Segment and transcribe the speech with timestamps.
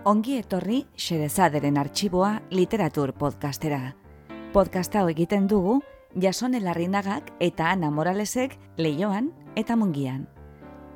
[0.00, 3.90] Ongi etorri Xerezaderen arxiboa literatur podcastera.
[4.54, 5.74] Podcast hau egiten dugu
[6.16, 9.28] Jasone Larrinagak eta Ana Moralesek leioan
[9.60, 10.24] eta mungian.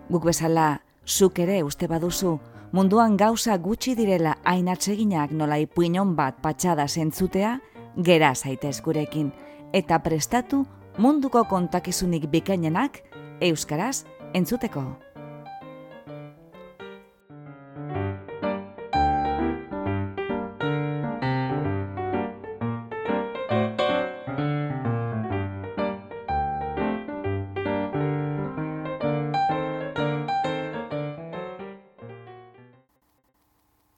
[0.08, 2.38] Guk bezala, zuk ere uste baduzu,
[2.72, 7.58] munduan gauza gutxi direla hain atseginak nola ipuinon bat patxada zentzutea,
[7.96, 9.34] gera zaitez gurekin,
[9.72, 10.64] eta prestatu
[10.96, 13.02] munduko kontakizunik bikainenak
[13.42, 14.94] euskaraz entzuteko.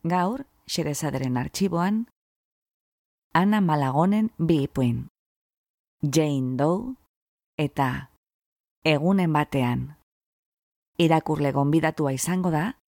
[0.09, 2.07] Gaur, xerezaderen arxiboan,
[3.35, 5.09] Ana Malagonen bi ipuin.
[6.03, 6.95] Jane Doe
[7.59, 8.11] eta
[8.85, 9.97] Egunen batean.
[10.99, 12.79] Irakurle gonbidatua izango da,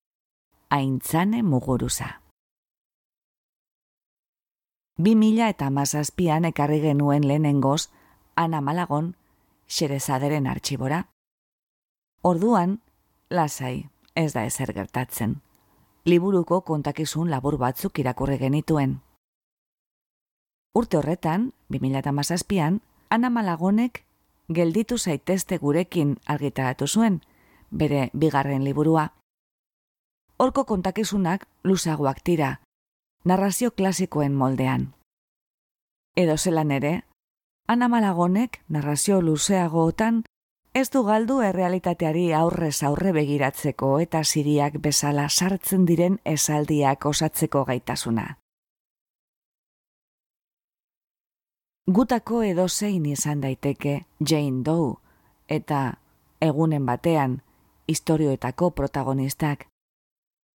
[0.69, 2.21] Aintzane Muguruza.
[4.97, 7.89] Bi mila eta mazazpian ekarri genuen lehenengoz
[8.35, 9.13] Ana Malagon
[9.67, 11.03] xerezaderen arxibora.
[12.23, 12.79] Orduan,
[13.29, 15.39] lasai, ez da ezer gertatzen
[16.05, 18.99] liburuko kontakizun labur batzuk irakurri genituen.
[20.75, 24.03] Urte horretan, 2008an, Ana Malagonek
[24.53, 27.21] gelditu zaitezte gurekin argitaratu zuen,
[27.71, 29.09] bere bigarren liburua.
[30.37, 32.61] Horko kontakizunak luzagoak tira,
[33.25, 34.93] narrazio klasikoen moldean.
[36.15, 37.03] Edo zelan ere,
[37.67, 40.23] Ana Malagonek narrazio luzeagootan
[40.73, 48.37] Ez du galdu errealitateari aurrez aurre begiratzeko eta siriak bezala sartzen diren esaldiak osatzeko gaitasuna.
[51.89, 54.93] Gutako edo zein izan daiteke Jane Doe
[55.47, 55.79] eta
[56.39, 57.41] egunen batean
[57.87, 59.65] historioetako protagonistak.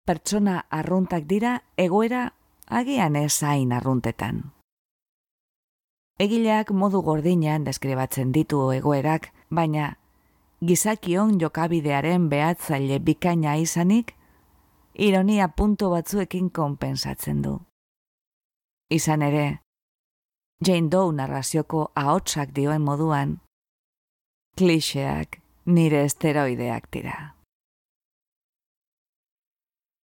[0.07, 2.29] Pertsona arruntak dira egoera
[2.69, 4.53] agian ez hain arruntetan.
[6.21, 9.97] Egileak modu gordinean deskribatzen ditu egoerak, baina
[10.67, 14.15] gizakion jokabidearen behatzaile bikaina izanik,
[14.95, 17.59] ironia punto batzuekin konpensatzen du.
[18.91, 19.47] Izan ere,
[20.65, 23.39] Jane Doe narrazioko ahotsak dioen moduan,
[24.57, 27.17] klixeak nire esteroideak dira.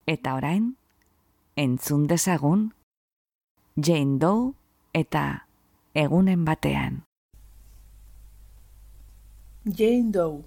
[0.08, 0.74] Eta orain,
[1.56, 2.72] entzun dezagun,
[3.78, 4.52] Jane Doe
[4.94, 5.48] eta
[5.96, 7.02] egunen batean.
[9.64, 10.42] Jane Doe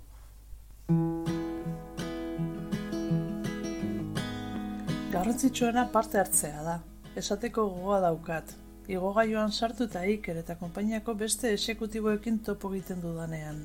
[5.12, 6.74] Garrantzitsuena parte hartzea da.
[7.14, 8.50] Esateko gogoa daukat.
[8.90, 13.62] Igogailuan sartu eta iker eta konpainiako beste esekutiboekin topo egiten dudanean.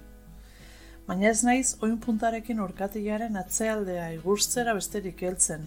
[1.09, 5.65] Baina ez naiz, oin puntarekin orkatilaren atzealdea igurtzera besterik heltzen.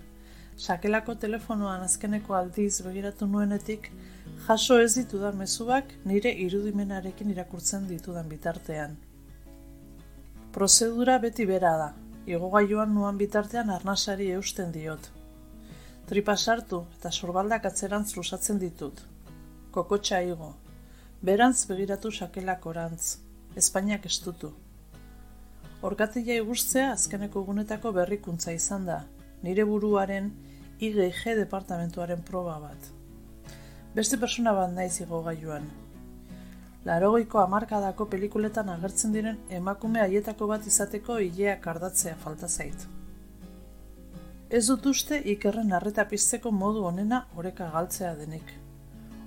[0.56, 3.90] Sakelako telefonoan azkeneko aldiz begiratu nuenetik,
[4.46, 9.02] jaso ez ditudan mezuak nire irudimenarekin irakurtzen ditudan bitartean.
[10.52, 11.86] Prozedura beti bera da.
[12.28, 15.06] Igogailuan nuan bitartean arnasari eusten diot.
[16.10, 19.00] Tripa sartu eta sorbaldak atzerantz lusatzen ditut.
[19.72, 20.50] Kokotxa igo.
[21.24, 23.16] Berantz begiratu sakelak orantz.
[23.56, 24.52] Espainiak estutu.
[25.88, 28.98] Orkatila igustzea azkeneko gunetako berrikuntza izan da.
[29.42, 30.28] Nire buruaren
[30.80, 32.92] IGG departamentuaren proba bat.
[33.96, 35.64] Beste persona bat naiz igogailuan,
[36.84, 42.86] Larogoiko amarkadako pelikuletan agertzen diren emakume haietako bat izateko hilea kardatzea falta zait.
[44.50, 48.50] Ez dut uste ikerren arreta pizteko modu onena oreka galtzea denik.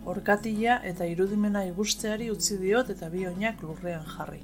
[0.06, 4.42] Orkatila eta irudimena igusteari utzi diot eta bi oinak lurrean jarri.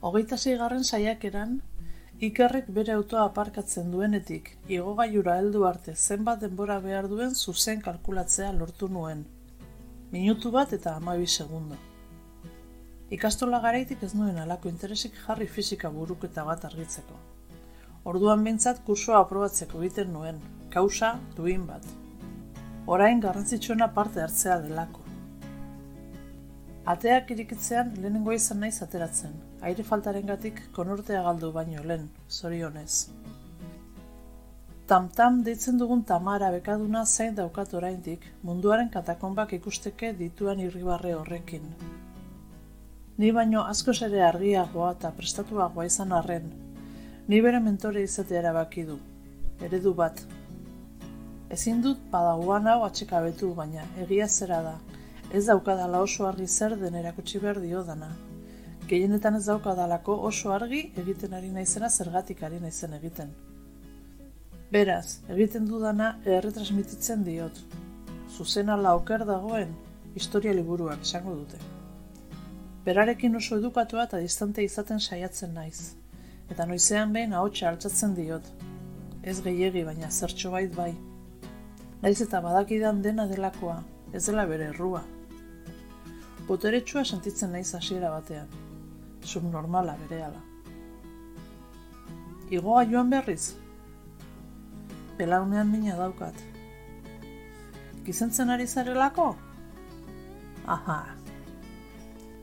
[0.00, 1.58] Hogeita zeigarren saiakeran,
[2.28, 8.88] ikerrek bere autoa aparkatzen duenetik, igogaiura heldu arte zenbat denbora behar duen zuzen kalkulatzea lortu
[8.88, 9.26] nuen,
[10.10, 11.76] minutu bat eta amabi segundo.
[13.14, 17.18] Ikastola garaitik ez nuen alako interesik jarri fizika buruketa bat argitzeko.
[18.10, 20.40] Orduan bintzat kursoa aprobatzeko egiten nuen,
[20.74, 21.86] kausa duin bat.
[22.86, 25.06] Orain garrantzitsuena parte hartzea delako.
[26.90, 33.10] Ateak irikitzean lehenengo izan naiz ateratzen, aire faltaren gatik konortea galdu baino lehen, zorionez.
[34.90, 41.68] Tamtam deitzen dugun tamara bekaduna zain daukat oraindik munduaren katakonbak ikusteke dituan irribarre horrekin.
[43.22, 46.48] Ni baino asko ere argiagoa eta prestatuagoa izan arren,
[47.28, 48.96] ni bere mentore izate erabaki du,
[49.68, 50.24] eredu bat.
[51.58, 54.74] Ezin dut badagoan hau atxekabetu baina egia zera da,
[55.30, 58.10] ez daukadala oso argi zer den erakutsi behar dio dana.
[58.90, 63.32] Gehienetan ez daukadalako oso argi egiten ari naizena zergatik ari naizen egiten.
[64.70, 67.56] Beraz, egiten dudana erretransmititzen diot.
[68.30, 69.72] Zuzena oker dagoen,
[70.14, 71.58] historia liburuak esango dute.
[72.84, 75.96] Berarekin oso edukatua eta distante izaten saiatzen naiz.
[76.54, 78.46] Eta noizean behin ahotsa altzatzen diot.
[79.22, 80.92] Ez gehiegi baina zertxo bait bai.
[82.04, 83.80] Naiz eta badakidan dena delakoa,
[84.12, 85.02] ez dela bere errua.
[86.46, 88.46] Boteretsua sentitzen naiz hasiera batean.
[89.24, 90.44] Subnormala bere ala.
[92.54, 93.56] Igoa joan berriz?
[95.20, 96.34] Belaunean mina daukat.
[98.06, 99.34] Gizentzen ari zarelako?
[100.66, 101.00] Aha,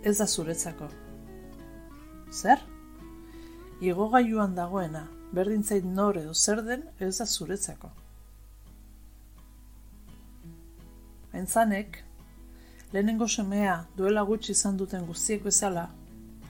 [0.03, 0.89] ez da zuretzako.
[2.31, 2.59] Zer?
[3.81, 7.89] Igo gaiuan dagoena, berdintzait nor edo zer den, ez da zuretzako.
[11.33, 11.97] Aintzanek,
[12.93, 15.87] lehenengo semea duela gutxi izan duten guztiek bezala,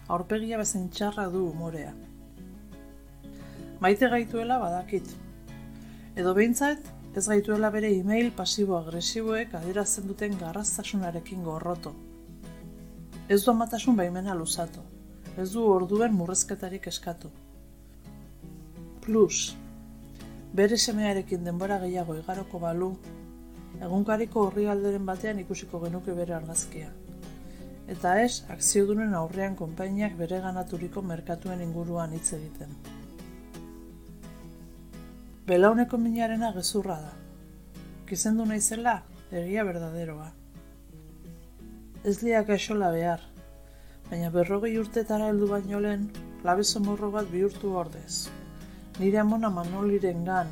[0.10, 1.96] aurpegia bezain txarra du umorea.
[3.80, 5.16] Maite gaituela badakit.
[6.18, 11.92] Edo behintzat, ez gaituela bere e-mail pasibo-agresiboek adierazten duten garraztasunarekin gorroto.
[13.30, 14.82] Ez du amatasun baimena luzatu,
[15.38, 17.30] ez du orduen murrezketarik eskatu.
[19.06, 19.54] Plus,
[20.58, 22.92] bere semearekin denbora gehiago igaroko balu,
[23.78, 26.90] egunkariko horri alderen batean ikusiko genuke bere argazkia.
[27.86, 32.97] Eta ez, akziodunen aurrean konpainiak bere ganaturiko merkatuen inguruan hitz egiten
[35.48, 37.12] belauneko minarena gezurra da.
[38.08, 38.98] Gizendu naizela,
[39.32, 40.26] egia berdaderoa.
[42.04, 43.24] Ez liak esola behar,
[44.10, 46.10] baina berrogei urtetara heldu baino lehen,
[46.44, 48.28] labezo morro bat bihurtu ordez.
[49.00, 50.52] Nire amona manoliren gan,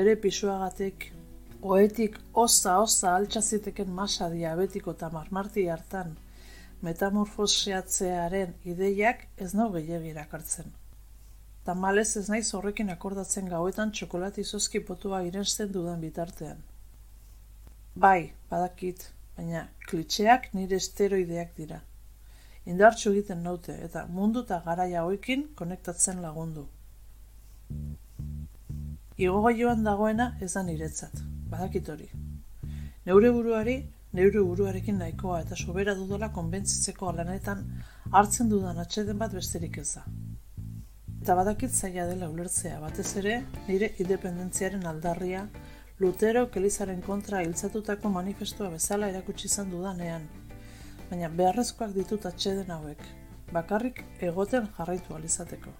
[0.00, 1.10] bere pisuagatik,
[1.60, 2.16] oetik
[2.46, 6.16] oza-oza altxaziteken masa diabetiko eta marmarti hartan,
[6.88, 10.72] metamorfoseatzearen ideiak ez nau gehiagirak hartzen.
[11.66, 16.60] Tamalez ez naiz horrekin akordatzen gauetan txokolati zozki potua irensten dudan bitartean.
[18.04, 19.08] Bai, badakit,
[19.38, 21.80] baina klitxeak nire esteroideak dira.
[22.70, 26.68] Indartxu egiten naute eta mundu eta garaia hoekin konektatzen lagundu.
[29.26, 31.18] Igoga joan dagoena ez da niretzat,
[31.50, 32.08] badakit hori.
[33.10, 33.76] Neure buruari,
[34.12, 37.66] neure buruarekin nahikoa eta sobera dudola konbentzitzeko alanetan
[38.12, 40.06] hartzen dudan atxeden bat besterik ez da.
[41.26, 43.32] Eta badakit zaila dela ulertzea, batez ere,
[43.66, 45.40] nire independentziaren aldarria,
[45.98, 50.28] Lutero kelizaren kontra hiltzatutako manifestua bezala erakutsi izan dudanean.
[51.08, 53.02] Baina beharrezkoak ditut atxeden hauek,
[53.56, 55.72] bakarrik egoten jarraitu alizateko.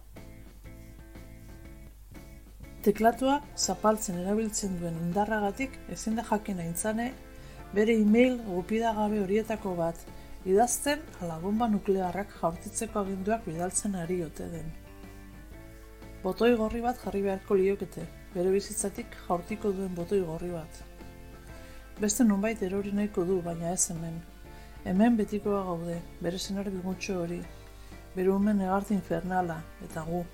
[2.89, 7.13] Teklatua zapaltzen erabiltzen duen indarragatik ezin da jakin aintzane
[7.77, 10.03] bere e-mail gupidagabe horietako bat
[10.57, 14.75] idazten ala bomba nuklearrak jaurtitzeko aginduak bidaltzen ari ote den
[16.27, 20.79] botoi gorri bat jarri beharko liokete, bere bizitzatik jaurtiko duen botoi gorri bat.
[22.01, 24.17] Beste nonbait erori nahiko du, baina ez hemen.
[24.85, 27.39] Hemen betikoa gaude, bere zenar bigutxo hori,
[28.17, 30.25] bere umen egart infernala, eta gu.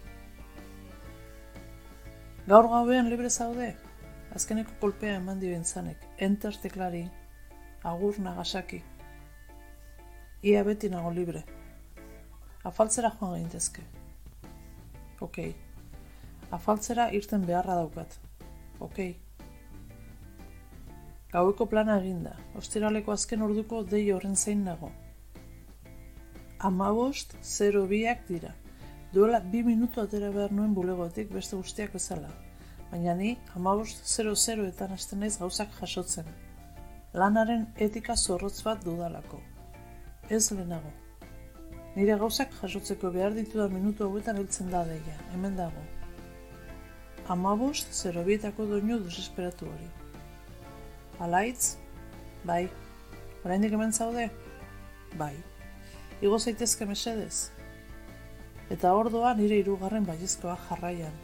[2.46, 3.66] Gaur gauean libre zaude,
[4.38, 7.02] azkeneko kolpea eman dio entzanek, enter teklari,
[7.92, 8.80] agur nagasaki.
[10.42, 11.44] Ia beti nago libre.
[12.72, 13.84] Afaltzera joan gaintezke.
[15.20, 15.50] Okei.
[15.50, 15.71] Okay
[16.52, 18.18] afaltzera irten beharra daukat.
[18.80, 19.12] Okei.
[21.32, 24.90] Gaueko plana eginda, ostiraleko azken orduko dei horren zein nago.
[26.68, 28.52] Amabost, zero biak dira.
[29.14, 32.28] Duela bi minutu atera behar nuen bulegotik beste guztiak bezala.
[32.90, 36.28] Baina ni, amabost, zero zero eta hasten naiz gauzak jasotzen.
[37.14, 39.40] Lanaren etika zorrotz bat dudalako.
[40.28, 40.92] Ez lehenago.
[41.96, 45.88] Nire gauzak jasotzeko behar dituda minutu hauetan heltzen da deia, hemen dago
[47.32, 49.88] amabost zerobietako doinu desesperatu hori.
[51.26, 51.76] Alaitz?
[52.44, 52.68] Bai.
[53.44, 54.28] Oraindik hemen zaude?
[55.18, 55.34] Bai.
[56.22, 57.50] Igo zaitezke mesedez?
[58.70, 61.14] Eta ordoa nire hirugarren baiezkoa jarraian.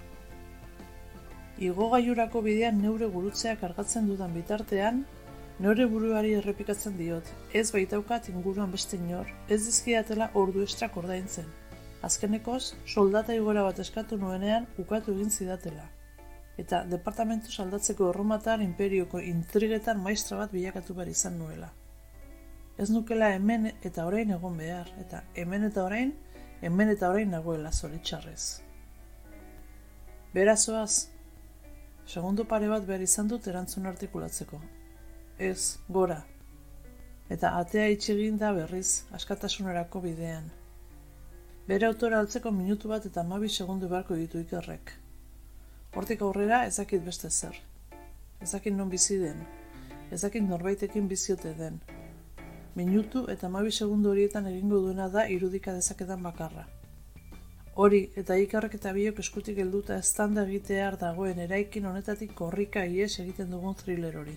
[1.69, 5.05] Igo gaiurako bidean neure gurutzea kargatzen dudan bitartean,
[5.59, 11.49] neure buruari errepikatzen diot, ez baitaukat inguruan beste inor, ez dizkiatela ordu estrak ordaintzen.
[12.09, 15.89] Azkenekoz, soldata igora bat eskatu nuenean ukatu egin zidatela.
[16.59, 21.69] Eta departamentu saldatzeko erromatar imperioko intrigetan maistra bat bilakatu behar izan nuela.
[22.79, 26.13] Ez nukela hemen eta orain egon behar, eta hemen eta orain,
[26.63, 28.43] hemen eta orain nagoela zoritxarrez.
[30.35, 31.09] Berazoaz,
[32.07, 34.61] segundo pare bat behar izan dut erantzun artikulatzeko.
[35.39, 36.21] Ez, gora.
[37.31, 40.51] Eta atea itxegin da berriz, askatasunerako bidean.
[41.69, 44.95] Bere autora altzeko minutu bat eta mabi segundu beharko ditu ikerrek.
[45.99, 47.57] Hortik aurrera ezakit beste zer.
[48.45, 49.39] Ezakit non bizi den.
[50.15, 51.81] Ezakit norbaitekin biziote den.
[52.77, 56.69] Minutu eta mabi segundu horietan egingo duena da irudika dezaketan bakarra.
[57.75, 63.51] Hori eta ikarrek eta biok eskutik helduta estanda egitear dagoen eraikin honetatik korrika ies egiten
[63.57, 64.37] dugun thriller hori.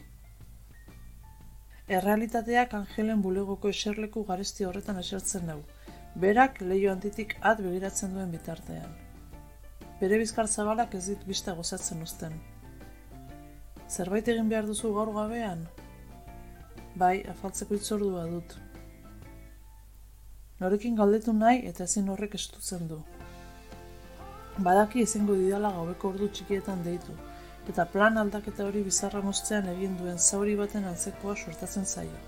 [2.00, 5.80] Errealitateak angelen bulegoko eserleku garesti horretan esertzen dugu,
[6.26, 9.11] berak leio antitik at begiratzen duen bitartean.
[10.02, 12.34] Bere bizkar zabalak ez dit bista gozatzen uzten.
[13.86, 15.60] Zerbait egin behar duzu gaur gabean?
[17.02, 18.56] Bai, afaltzeko itzordua dut.
[20.62, 22.98] Norekin galdetu nahi eta ezin horrek estutzen du.
[24.68, 27.14] Badaki izango didala gaueko ordu txikietan deitu,
[27.70, 32.24] eta plan aldaketa hori bizarra moztean egin duen zauri baten antzekoa sortatzen zaio.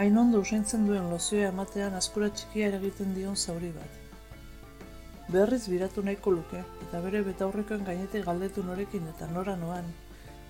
[0.00, 4.03] Hain ondo usaintzen duen lozioa ematean askura txikia eragiten dion zauri bat.
[5.32, 9.86] Berriz biratu nahiko luke, eta bere betaurrekoen gainete galdetu norekin eta nora noan,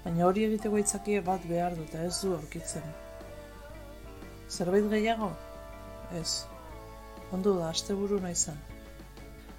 [0.03, 2.89] baina hori egiteko itzakie bat behar dut ez du aurkitzen.
[4.51, 5.31] Zerbait gehiago?
[6.21, 6.45] Ez.
[7.33, 8.59] Ondo da, asteburu naizan.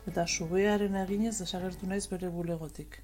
[0.05, 2.99] Eta subearen eginez desagertu naiz bere bulegotik.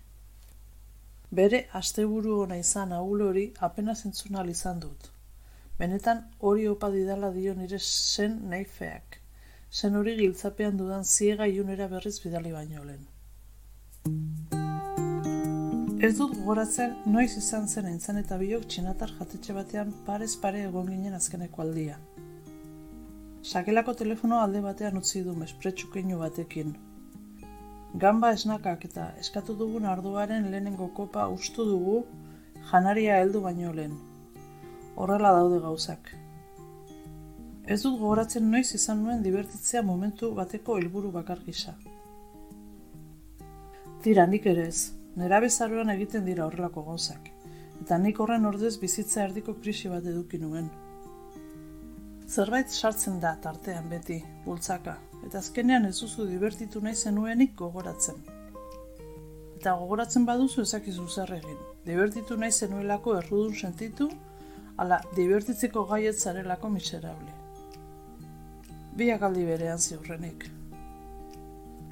[1.32, 5.10] Bere asteburu ona izan ahul hori apenas entzuna izan dut.
[5.80, 9.21] Benetan hori opa didala dio nire zen nahi feak.
[9.72, 13.06] Zen hori giltzapean dudan ziega iunera berriz bidali baino lehen.
[16.08, 20.92] Ez dut gogoratzen noiz izan zen entzan eta biok txinatar jatetxe batean parez pare egon
[20.94, 21.98] ginen azkeneko aldia.
[23.52, 26.76] Sakelako telefono alde batean utzi du mespretsukenu batekin.
[28.06, 32.00] Gamba esnakak eta eskatu dugun arduaren lehenengo kopa ustu dugu
[32.74, 33.96] janaria heldu baino lehen
[34.96, 36.12] horrela daude gauzak.
[37.66, 41.76] Ez dut gogoratzen noiz izan nuen divertitzea momentu bateko helburu bakar gisa.
[44.02, 47.28] Tira, nik ere ez, nera bezaroan egiten dira horrelako gauzak,
[47.84, 50.72] eta nik horren ordez bizitza erdiko krisi bat eduki nuen.
[52.28, 54.96] Zerbait sartzen da tartean beti, bultzaka,
[55.28, 58.24] eta azkenean ez duzu divertitu nahi zenuenik gogoratzen.
[59.60, 61.60] Eta gogoratzen baduzu ezakizu zer egin.
[61.86, 64.10] Divertitu nahi zenuelako errudun sentitu,
[64.78, 67.41] ala divertitzeko gaiet zarelako miserable.
[68.92, 70.50] Biak aldi berean ziurrenik.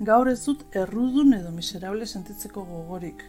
[0.08, 3.24] Gaur ez dut errudun edo miserable sentitzeko gogorik.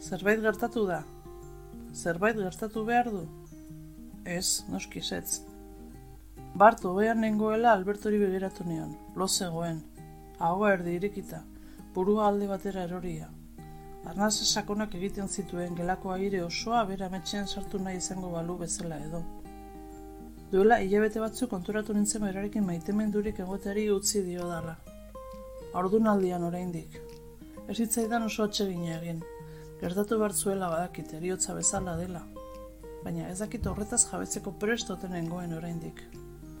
[0.00, 0.98] Zerbait gertatu da?
[1.94, 3.22] Zerbait gertatu behar du?
[4.24, 5.40] Ez, noski zetz.
[6.60, 9.80] Bart, obean nengoela Albertori begiratu nion, lo zegoen.
[10.38, 11.40] Ahoa erdi irekita,
[11.94, 13.32] burua alde batera eroria.
[14.04, 19.24] Arnaz sakonak egiten zituen gelako aire osoa bera metxean sartu nahi izango balu bezala edo.
[20.50, 24.72] Duela hilabete batzu konturatu nintzen berarekin maitemendurik egoteari utzi dio dala.
[25.78, 26.96] Ordun aldian oraindik.
[27.70, 29.20] Ez hitzaidan oso atsegin egin.
[29.82, 32.24] Gertatu behar zuela badakit, eriotza bezala dela.
[33.04, 36.02] Baina ez dakit horretaz jabetzeko prestoten nengoen oraindik.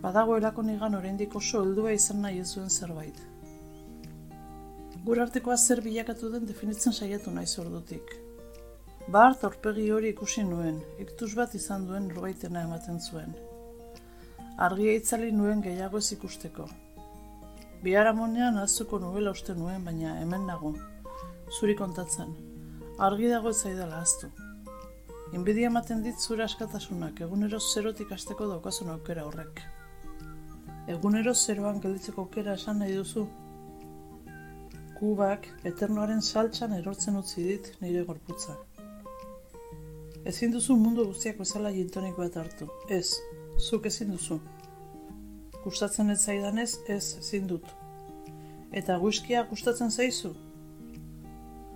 [0.06, 3.20] Badagoelako nigan oraindik oso heldua izan nahi ez zuen zerbait.
[5.04, 8.14] Gure artekoa zer bilakatu den definitzen saiatu nahi zordutik.
[9.10, 13.40] Bart aurpegi hori ikusi nuen, iktus bat izan duen norbaitena ematen zuen.
[14.60, 16.66] Argia itzali nuen gehiago ez ikusteko.
[17.84, 20.74] Bihar amonean azuko nubela uste nuen, baina hemen nago.
[21.58, 22.34] Zuri kontatzen.
[23.06, 24.28] Argi dago ez zaidala aztu.
[25.38, 29.64] Inbidia ematen dit zure askatasunak, egunero zerotik asteko daukasun aukera horrek.
[30.96, 33.24] Egunero zeroan gelditzeko aukera esan nahi duzu,
[35.00, 38.60] kubak eternoaren saltsan erortzen utzi dit nire gorputza.
[40.28, 42.68] Ezin duzu mundu guztiak bezala jintonik bat hartu.
[43.00, 43.06] Ez,
[43.60, 44.38] zuk ezin duzu.
[45.64, 47.66] Gustatzen ez zaidanez, ez ezin dut.
[48.72, 50.30] Eta guzkia gustatzen zaizu?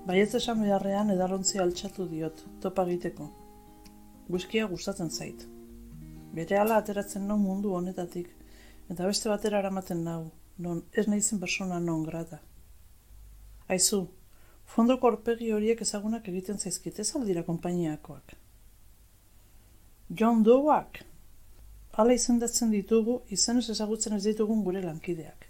[0.07, 3.29] Baietz esan beharrean edalontzi altxatu diot, topa egiteko.
[4.29, 5.45] Guzkia gustatzen zait.
[6.35, 8.33] Bere ala ateratzen nau mundu honetatik,
[8.91, 10.21] eta beste batera aramaten nau,
[10.59, 12.41] non ez naizen persona non grata.
[13.69, 14.07] Aizu,
[14.65, 18.37] fondoko orpegi horiek ezagunak egiten zaizkit, ez aldira konpainiakoak.
[20.09, 21.05] John Doeak,
[21.97, 25.47] hala izendatzen ditugu, izenez ezagutzen ez ditugun gure lankideak.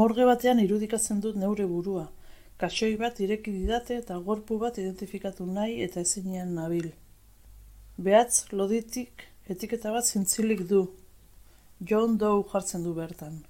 [0.00, 2.04] Morge batean irudikatzen dut neure burua,
[2.62, 6.90] kasoi bat ireki didate eta gorpu bat identifikatu nahi eta ezinean nabil.
[7.96, 10.84] Behatz, loditik, etiketa bat zintzilik du.
[11.90, 13.40] John Doe jartzen du bertan.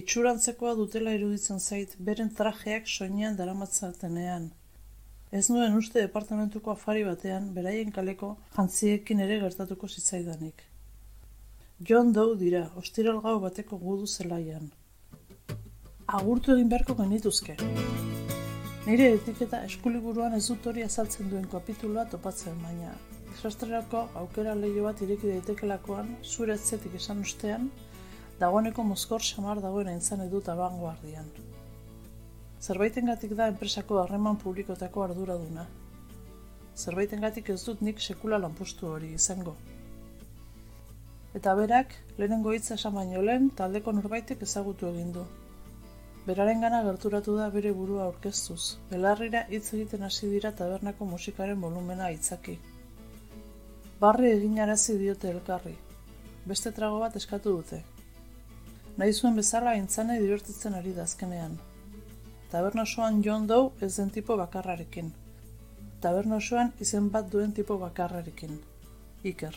[0.00, 4.50] Itxurantzekoa dutela iruditzen zait, beren trajeak soinean daramatzatenean.
[5.32, 10.58] Ez nuen uste departamentuko afari batean, beraien kaleko jantziekin ere gertatuko zitzaidanik.
[11.88, 14.66] John Doe dira, ostiral gau bateko gudu zelaian.
[16.18, 17.56] Agurtu egin beharko genituzke.
[18.84, 22.92] Nire etiketa eskuliburuan ez dut hori azaltzen duen kapituloa topatzen, baina
[23.30, 27.70] desastrerako aukera lehio bat ireki daitekelakoan, zure esan ustean,
[28.44, 31.32] dagoeneko mozkor xamar dagoen aintzan edut abangoardian.
[32.62, 35.64] Zerbaitengatik da enpresako harreman publikotako arduraduna.
[36.78, 39.56] Zerbaitengatik ez dut nik sekula lanpustu hori izango.
[41.34, 45.24] Eta berak, lehenengo hitza esan baino lehen, taldeko norbaitek ezagutu egin du.
[46.28, 52.06] Beraren gana gerturatu da bere burua aurkeztuz, belarrira hitz egiten hasi dira tabernako musikaren volumena
[52.12, 52.56] aitzaki.
[54.06, 55.74] Barri egin arazi diote elkarri.
[56.46, 57.82] Beste trago bat eskatu dute.
[59.02, 61.58] Nahi zuen bezala intzanei divertitzen ari dazkenean.
[62.52, 65.06] Taberna osoan John Doe ez den tipo bakarrarekin.
[66.04, 68.58] Taberna osoan izen bat duen tipo bakarrarekin.
[69.24, 69.54] Iker.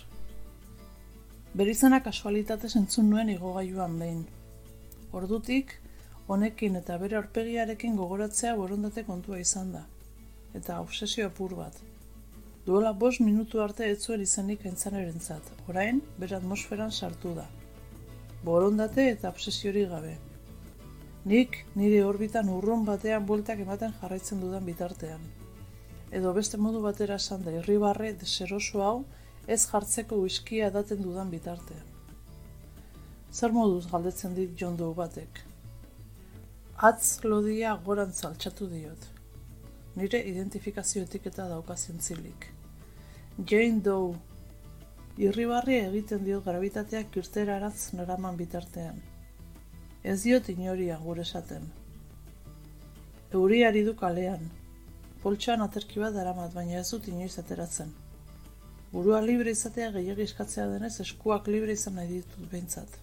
[1.59, 4.21] Berizena kasualitatez entzun nuen igogailuan behin.
[5.11, 5.73] Ordutik,
[6.27, 9.81] honekin eta bere aurpegiarekin gogoratzea borondate kontua izan da.
[10.53, 11.81] Eta obsesio apur bat.
[12.65, 15.51] Duela bost minutu arte ez zuen izanik entzaneren zat.
[15.67, 17.49] Orain, bere atmosferan sartu da.
[18.47, 20.15] Borondate eta obsesiori gabe.
[21.25, 25.23] Nik nire orbitan urrun batean bueltak ematen jarraitzen dudan bitartean.
[26.13, 28.97] Edo beste modu batera esan da irribarre deseroso hau
[29.55, 31.87] ez jartzeko uiskia daten dudan bitartean.
[33.33, 35.41] Zer moduz galdetzen dit John Doe batek?
[36.91, 39.09] Atz lodia goran zaltxatu diot.
[39.95, 42.47] Nire identifikazio etiketa dauka zientzilik.
[43.49, 44.13] Jane Doe,
[45.17, 49.01] irribarri egiten diot gravitateak kirtera aratz naraman bitartean.
[50.05, 51.63] Ez diot inoria gure esaten.
[53.33, 54.43] Euriari du kalean.
[55.23, 57.89] Poltsoan aterki bat daramat, baina ez dut inoiz ateratzen.
[58.91, 62.99] Burua libre izatea gehiagi eskatzea denez eskuak libre izan nahi ditut behintzat.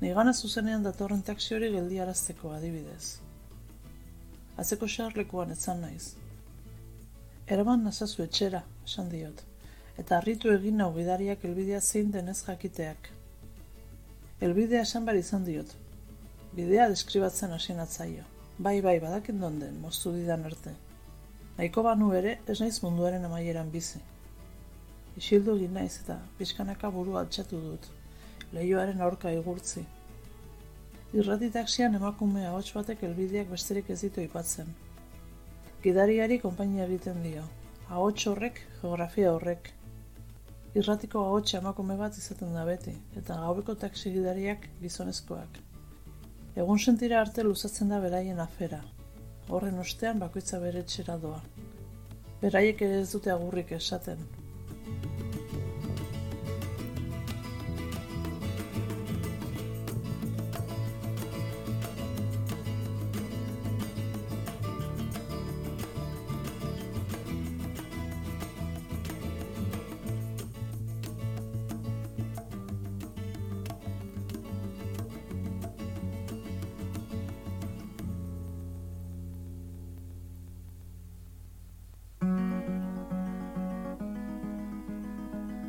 [0.00, 3.18] Nigana zuzenean datorren taksi hori geldi arazteko adibidez.
[4.56, 6.14] Atzeko xarlekuan etzan naiz.
[7.58, 9.44] Eraman nazazu etxera, esan diot,
[10.00, 13.12] eta harritu egin nau gidariak elbidea zein denez jakiteak.
[14.48, 15.76] Elbidea esan bari izan diot.
[16.50, 18.24] Bidea deskribatzen hasi natzaio.
[18.58, 20.72] Bai, bai, badakin donden, moztu didan arte.
[21.58, 24.00] Naiko banu ere, ez naiz munduaren amaieran bizi.
[25.20, 27.86] Isildu egin naiz eta pixkanaka buru altxatu dut,
[28.56, 29.84] lehioaren aurka igurtzi.
[31.20, 34.74] Irrati taksian emakume ahots batek elbideak besterik ez ditu ipatzen.
[35.86, 37.46] Gidariari konpainia egiten dio,
[37.88, 39.72] ahots horrek, geografia horrek.
[40.74, 45.66] Irratiko ahots emakume bat izaten da beti, eta gaubeko taksi gidariak gizonezkoak.
[46.56, 48.80] Egun sentira arte luzatzen da beraien afera,
[49.48, 51.38] horren ostean bakoitza bere txera doa.
[52.40, 54.24] Beraiek ere ez dute agurrik esaten,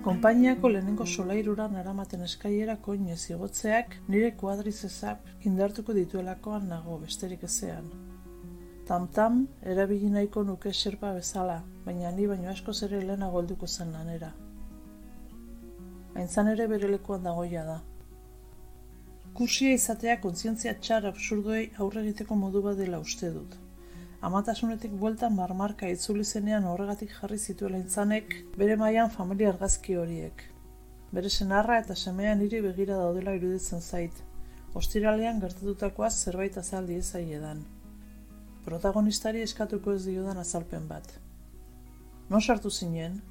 [0.02, 7.92] Konpainiako lehenengo solairura naramaten eskaiera koinez igotzeak nire kuadrizezak indartuko dituelakoan nago besterik ezean.
[8.88, 9.38] Tam-tam,
[9.74, 14.34] erabili nahiko nuke xerpa bezala, baina ni baino asko zere lehena golduko zen lanera.
[16.16, 17.80] Aintzan ere bere lekuan dagoia da.
[19.38, 23.62] Kursia izatea kontzientzia txar absurdoei aurre egiteko modu bat dela uste dut
[24.22, 30.44] amatasunetik buelta marmarka itzuli zenean horregatik jarri zituela intzanek bere mailan familia argazki horiek.
[31.12, 34.14] Bere senarra eta semea niri begira daudela iruditzen zait.
[34.74, 37.02] Ostiralean gertatutakoa zerbait azaldi
[37.38, 37.66] edan.
[38.66, 41.20] Protagonistari eskatuko ez diodan azalpen bat.
[42.30, 43.22] Non sartu zinen?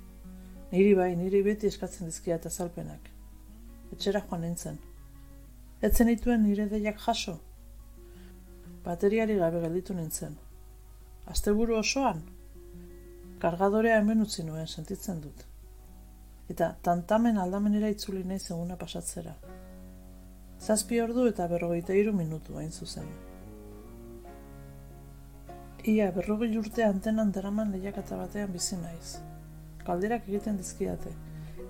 [0.73, 3.11] Niri bai, niri beti eskatzen dizkiat azalpenak.
[3.93, 4.79] Etxera joan nintzen.
[5.83, 7.39] Etzen dituen nire deiak jaso?
[8.85, 10.50] Bateriari gabe gelditu nintzen.
[11.27, 12.23] Asteburu osoan,
[13.41, 15.45] kargadorea hemen utzi nuen sentitzen dut.
[16.51, 19.35] Eta tantamen aldamenera itzuli nahi zeguna pasatzera.
[20.61, 23.07] Zazpi ordu eta berrogeita iru minutu hain zuzen.
[25.89, 29.17] Ia berrogei urte antenan deraman lehiakata batean bizi naiz.
[29.87, 31.15] Galderak egiten dizkiate,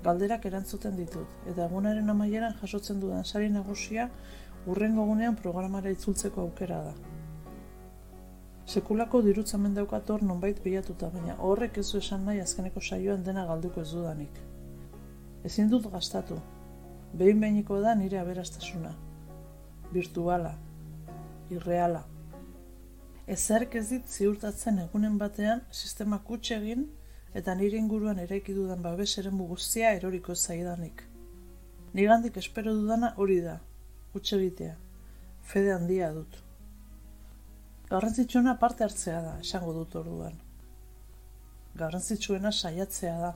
[0.02, 4.08] galderak erantzuten ditut, eta egunaren amaieran jasotzen dudan sari nagusia
[4.66, 7.19] urrengo gunean programara itzultzeko aukera da.
[8.70, 13.42] Sekulako dirutzamen daukat hor nonbait bilatuta, baina horrek ez du esan nahi azkeneko saioan dena
[13.48, 14.36] galduko ez dudanik.
[15.48, 16.36] Ezin dut gastatu.
[17.22, 18.92] Behin behiniko da nire aberastasuna.
[19.94, 20.52] Virtuala.
[21.56, 22.04] Irreala.
[23.36, 26.84] Ezerk ez dit ziurtatzen egunen batean sistema kutxe egin
[27.40, 31.02] eta nire inguruan eraiki dudan babes eren guztia eroriko zaidanik.
[31.98, 33.56] Nigandik espero dudana hori da,
[34.12, 34.76] kutxe egitea,
[35.54, 36.38] fede handia dut.
[37.90, 40.36] Garrantzitsuena parte hartzea da, esango dut orduan.
[41.80, 43.30] Garrantzitsuena saiatzea da.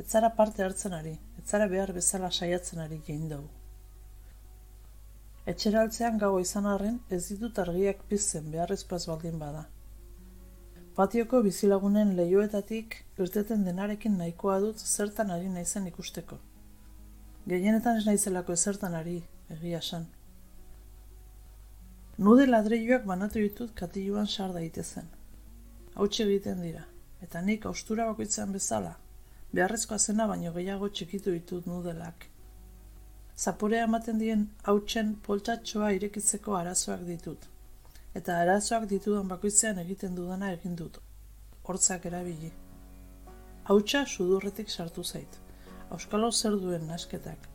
[0.00, 3.50] Ez zara parte hartzen ari, ez zara behar bezala saiatzen ari gein dugu.
[5.52, 9.66] Etxeraltzean gau izan arren ez ditut argiak pizzen beharrezpaz baldin bada.
[10.96, 16.40] Patioko bizilagunen lehioetatik irteten denarekin nahikoa dut zertan ari naizen ikusteko.
[17.52, 19.20] Gehienetan ez naizelako ezertan ari,
[19.60, 20.08] egia san.
[22.18, 25.10] Nude ladreioak banatu ditut katiluan sar daitezen.
[25.94, 26.86] Hautsi egiten dira,
[27.22, 28.94] eta nik austura bakoitzan bezala,
[29.52, 32.30] beharrezkoa zena baino gehiago txikitu ditut nudelak
[33.36, 37.48] zaporea ematen dien hautsen poltatxoa irekitzeko arazoak ditut.
[38.14, 41.00] Eta arazoak ditudan bakoitzean egiten dudana egin dut.
[41.64, 42.52] Hortzak erabili.
[43.68, 45.40] Hautsa sudurretik sartu zait.
[45.90, 47.48] Auskalo zer duen nasketak.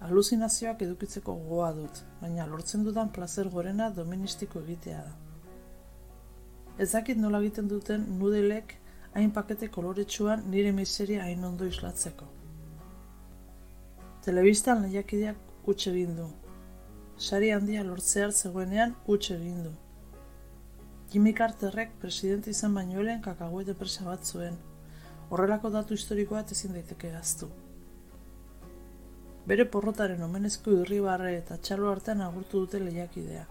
[0.00, 5.12] Aluzinazioak edukitzeko goa dut, baina lortzen dudan plazer gorena doministiko egitea da.
[6.80, 8.72] Ezakit nola egiten duten nudelek
[9.12, 12.28] hain pakete koloretsuan nire miseria hain ondo islatzeko.
[14.24, 16.30] Telebistan lehiakideak utxe egin du.
[17.20, 19.76] Sari handia lortzear zegoenean utxe egin du.
[21.12, 24.56] Jimmy Carterrek presidente izan bainoelen kakagoete presa bat zuen.
[25.28, 27.50] Horrelako datu historikoa ezin daiteke gaztu.
[29.46, 33.46] Bere porrotaren omenezko irribarre eta txalo artean agurtu dute lehiakidea.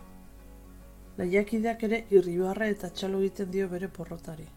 [1.17, 4.47] Lehiakideak ere irribarre eta txalo egiten dio bere porrotari.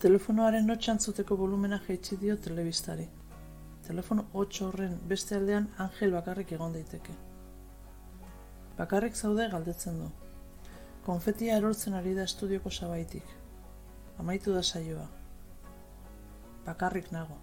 [0.00, 3.08] Telefonoaren notxantzuteko volumena jaitsi dio telebistari
[3.86, 7.14] telefono 8 horren beste aldean Angel bakarrik egon daiteke.
[8.78, 10.10] Bakarrik zaude galdetzen du.
[11.06, 13.34] Konfetia erortzen ari da estudioko sabaitik.
[14.18, 15.08] Amaitu da saioa.
[16.66, 17.40] Bakarrik nago.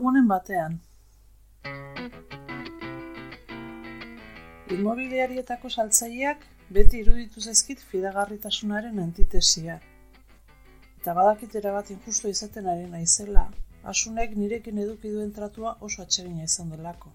[0.00, 0.78] Egunen batean.
[4.74, 6.44] Inmobiliarietako saltzaileak
[6.76, 9.76] beti iruditu zaizkit fidagarritasunaren antitesia.
[11.00, 13.44] Eta badakitera bat injusto izaten ari naizela,
[13.92, 17.12] asunek nirekin eduki duen tratua oso atsegina izan delako.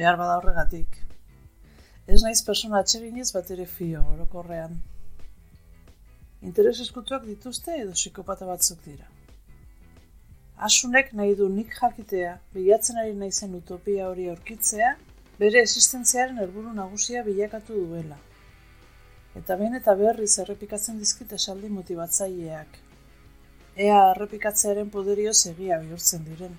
[0.00, 0.96] Behar bada horregatik.
[2.06, 4.78] Ez naiz persona atseginez bat ere fio, orokorrean.
[6.44, 9.13] Interes eskutuak dituzte edo psikopata batzuk dira.
[10.64, 14.92] Asunek nahi du nik jakitea, bilatzen ari naizen utopia hori aurkitzea,
[15.40, 18.16] bere existentziaren helburu nagusia bilakatu duela.
[19.40, 22.78] Eta behin eta berriz errepikatzen dizkit esaldi motibatzaileak.
[23.88, 26.56] Ea errepikatzearen poderio egia bihurtzen diren.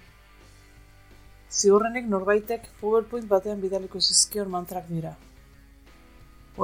[1.61, 5.15] Ziurrenik norbaitek PowerPoint batean bidaliko zizkion mantrak dira.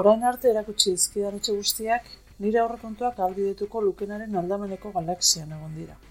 [0.04, 6.02] Orain arte erakutsi dizkidan etxe guztiak, nire aurrekontuak albidetuko lukenaren aldameneko galaxian egon dira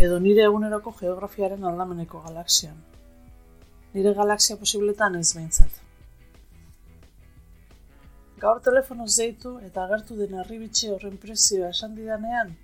[0.00, 2.76] edo nire eguneroko geografiaren aldameneko galaxian.
[3.92, 5.74] Nire galaxia posibletan ez behintzat.
[8.40, 12.56] Gaur telefonoz deitu eta agertu den arribitxe horren prezioa esan didanean,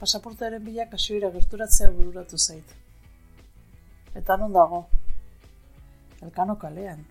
[0.00, 2.74] pasaportearen bila kasioira gerturatzea bururatu zait.
[4.18, 4.84] Eta non dago?
[6.20, 7.06] Elkano kalean.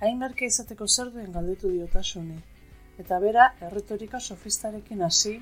[0.00, 2.38] Hain merke izateko zer duen galdetu diotasuni,
[3.02, 5.40] eta bera erretorika sofistarekin hasi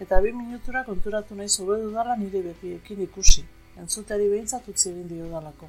[0.00, 3.44] eta bi minutura konturatu nahi zobe dudala nire bepiekin ikusi,
[3.80, 5.68] entzuteri behintzat utzi egin dio dalako.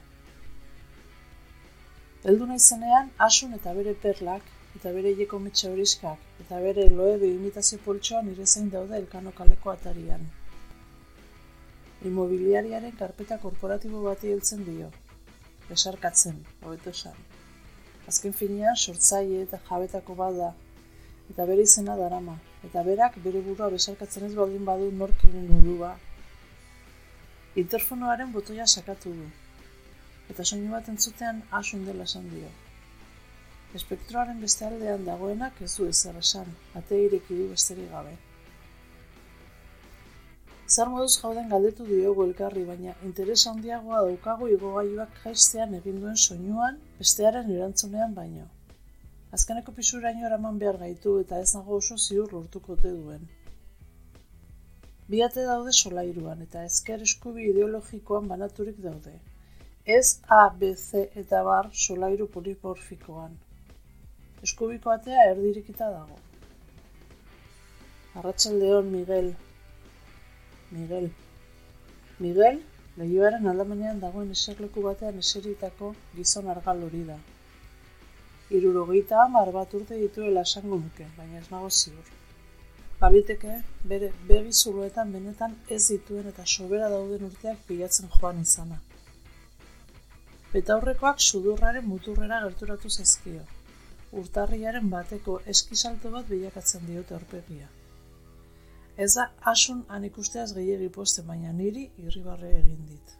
[2.29, 4.43] Eldu nahi asun eta bere perlak,
[4.75, 9.71] eta bere hieko mitxe horiskak, eta bere loe imitazio poltsoa nire zein daude elkano kaleko
[9.71, 10.27] atarian.
[12.05, 14.91] Immobiliariaren karpeta korporatibo bati heltzen dio,
[15.69, 17.15] besarkatzen, hobeto esan.
[18.07, 20.53] Azken finean, sortzaile eta jabetako bada,
[21.31, 22.37] eta bere izena darama,
[22.67, 25.95] eta berak bere burua besarkatzen ez baldin badu nork egin ba.
[27.63, 29.27] Interfonoaren botoia sakatu du,
[30.29, 32.49] eta soinu bat entzutean asun dela esan dio.
[33.75, 38.15] Espektroaren beste aldean dagoenak ez du ezer esan, ate ireki du besterik gabe.
[40.67, 46.79] Zer moduz gauden galdetu diogu elkarri, baina interes handiagoa daukagu igogailuak jaiztean egin duen soinuan,
[46.99, 48.47] bestearen erantzunean baino.
[49.35, 53.25] Azkeneko pisuraino eraman behar gaitu eta ez nago oso ziur lortukote duen.
[55.13, 59.13] Biate daude solairuan eta ezker eskubi ideologikoan banaturik daude.
[59.97, 63.35] Ez A, B, C eta bar solairu poliporfikoan.
[64.47, 66.17] Eskubiko atea erdirikita dago.
[68.15, 69.31] Arratxaldeon, Miguel,
[70.71, 71.07] Miguel.
[72.19, 72.61] Miguel,
[72.97, 77.17] lehioaren aldamenean dagoen eserleku batean eseritako gizon argal hori da.
[78.49, 82.11] Irurogeita hamar bat urte dituela esango nuke, baina ez nago ziur.
[83.01, 83.57] Baliteke,
[83.91, 88.79] bere begi zuloetan benetan ez dituen eta sobera dauden urteak bilatzen joan izana.
[90.53, 93.43] Betaurrekoak sudurraren muturrera gerturatu zaizkio.
[94.21, 97.67] Urtarriaren bateko eskisalto bat bilakatzen diote aurpegia.
[98.97, 103.17] Ez da asun han ikusteaz gehiagi poste, baina niri irribarre egin dit.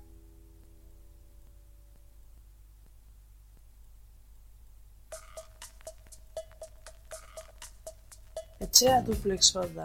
[8.65, 9.84] Etxea duplex bat da,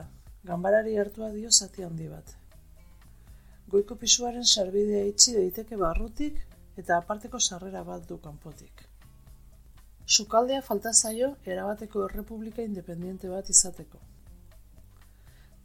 [0.49, 2.31] ganbarari hartua dio zati handi bat.
[3.75, 6.39] Goiko pisuaren sarbidea itxi daiteke barrutik
[6.81, 8.87] eta aparteko sarrera bat du kanpotik.
[10.07, 14.01] Sukaldea falta zaio erabateko errepublika independiente bat izateko.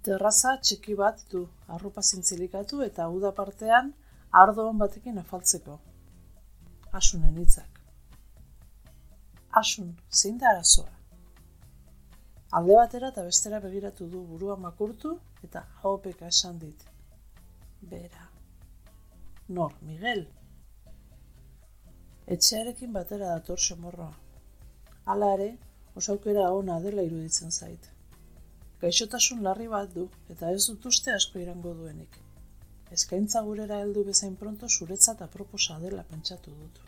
[0.04, 1.46] Terraza txiki bat du,
[1.78, 3.93] arropa zintzilikatu eta uda partean
[4.43, 5.80] ardo hon batekin afaltzeko.
[6.91, 7.82] Asunen hitzak.
[9.63, 10.96] Asun, zein da arazoa?
[12.51, 16.86] Alde batera eta bestera begiratu du burua makurtu eta haopeka esan dit.
[17.81, 18.29] Bera.
[19.49, 20.25] Nor, Miguel?
[22.27, 24.13] Etxearekin batera dator somorroa.
[25.05, 25.51] Hala ere,
[25.95, 27.91] osaukera ona dela iruditzen zait
[28.81, 32.19] gaixotasun larri bat du eta ez dut uste asko irango duenik.
[32.97, 36.83] Eskaintza gurera heldu bezain pronto zuretzat aproposa dela pentsatu dut.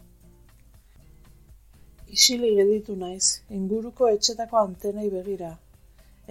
[2.09, 5.49] Isili gelditu naiz, inguruko etxetako antenei begira,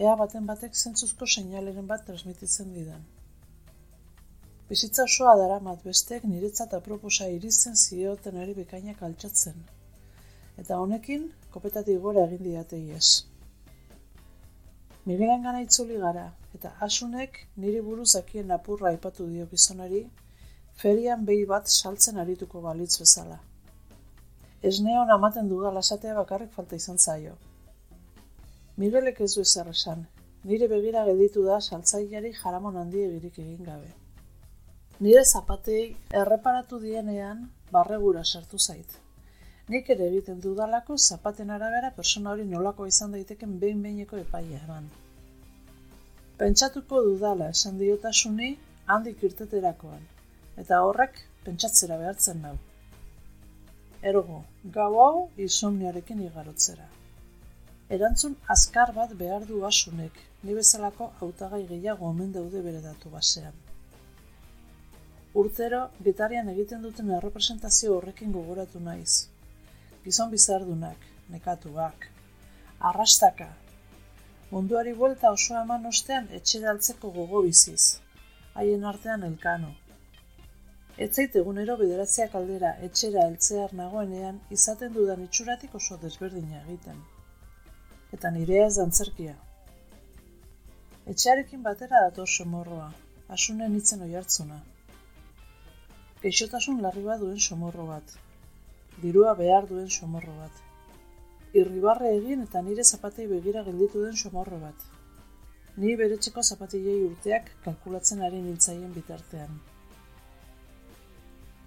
[0.05, 3.05] ea baten batek zentzuzko seinaleren bat transmititzen didan.
[4.71, 9.61] Bizitza osoa daramat bestek niretzat aproposa irizen zioten ari bekainak altxatzen.
[10.63, 13.11] Eta honekin, kopetatik gora egin diatei ez.
[15.07, 16.25] Miguelen gana itzuli gara,
[16.59, 20.03] eta asunek niri buruz dakien apurra aipatu dio gizonari,
[20.83, 23.39] ferian behi bat saltzen arituko balitz bezala.
[24.63, 27.37] Ez neon amaten duda lasatea bakarrik falta izan zaio.
[28.77, 30.05] Miguelek ez du ezer esan,
[30.45, 33.93] nire begira gelditu da saltzaileari jaramon handi egirik egin gabe.
[34.99, 35.83] Nire zapatei
[36.23, 38.99] erreparatu dienean barregura sartu zait.
[39.69, 44.89] Nik ere egiten dudalako zapaten arabera persona hori nolako izan daiteken behin behineko epaia eman.
[46.39, 50.03] Pentsatuko dudala esan diotasuni handik irteterakoan,
[50.57, 52.57] eta horrek pentsatzera behartzen nau.
[54.01, 56.85] Ergo, gau hau izomniarekin igarotzera.
[57.91, 60.13] Erantzun azkar bat behar du asunek,
[60.45, 63.57] ni bezalako hautagai gehiago omen daude bere datu basean.
[65.35, 69.27] Urtero, gitarian egiten duten errepresentazio horrekin gogoratu naiz,
[70.05, 71.03] gizon bizardunak,
[71.35, 72.07] nekatuak,
[72.93, 73.51] arrastaka,
[74.53, 77.99] munduari buelta oso eman ostean etxera altzeko gogo biziz,
[78.55, 79.75] haien artean elkano.
[81.05, 86.97] Etzait egunero bideratzeak aldera etxera eltzear nagoenean izaten dudan itxuratik oso desberdina egiten.
[88.17, 89.35] Eta nirea ez dantzerkia.
[91.15, 92.89] Etxearekin batera dator somorroa,
[93.39, 94.59] asunen itzen oi hartzuna.
[96.27, 98.19] Geixotasun larri bat duen somorro bat,
[99.07, 100.61] dirua behar duen somorro bat.
[101.63, 104.87] Irribarre egin eta nire zapatei begira gelditu den somorro bat.
[105.79, 109.61] Ni beretxeko zapatilei urteak kalkulatzen ari nintzaien bitartean.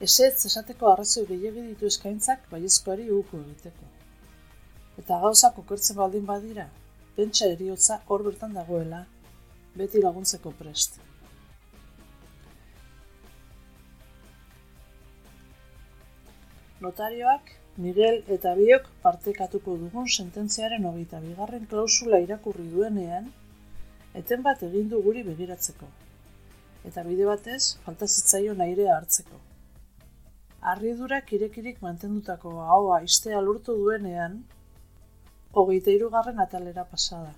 [0.05, 3.89] Esetz esateko arrazoi gehiagi ditu eskaintzak baiezkoari uko egiteko.
[5.01, 6.63] Eta gauza kokertzen baldin badira,
[7.17, 9.01] pentsa eriotza hor bertan dagoela,
[9.81, 10.97] beti laguntzeko prest.
[16.81, 17.53] Notarioak,
[17.85, 23.29] Miguel eta biok partekatuko dugun sententziaren hogeita bigarren klausula irakurri duenean,
[24.23, 25.93] eten bat egin du guri begiratzeko.
[26.89, 29.45] Eta bide batez, falta zitzaion airea hartzeko.
[30.61, 34.33] Arridura kirekirik mantendutako ahoa istea lurtu duenean,
[35.53, 37.31] hogeita irugarren atalera pasada.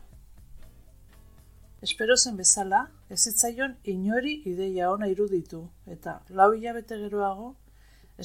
[1.81, 5.61] Espero zen bezala, ez zitzaion inori ideia ona iruditu,
[5.95, 7.47] eta lau hilabete geroago,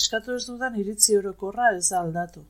[0.00, 2.42] eskatu ez dudan iritzi orokorra ez da aldatu.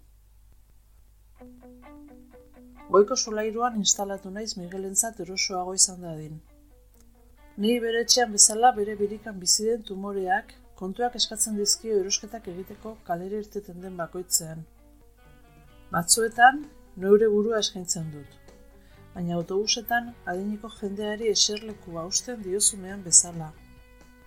[2.88, 6.40] Goiko solairuan instalatu naiz Miguelentzat erosoago izan dadin.
[7.58, 13.40] Ni bere etxean bezala bere birikan bizi den tumoreak kontuak eskatzen dizkio erosketak egiteko kalera
[13.42, 14.60] irteten den bakoitzean.
[15.94, 16.60] Batzuetan,
[17.04, 18.36] neure burua eskaintzen dut.
[19.14, 23.48] Baina autobusetan, adiniko jendeari eserleku hausten diozunean bezala.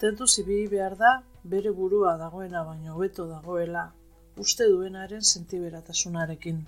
[0.02, 1.12] Tentu zibiri behar da,
[1.54, 3.86] bere burua dagoena baino hobeto dagoela,
[4.46, 6.60] uste duenaren sentiberatasunarekin.